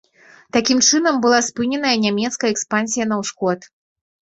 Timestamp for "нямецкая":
2.07-2.51